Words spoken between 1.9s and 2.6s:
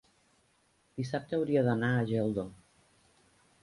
a Geldo.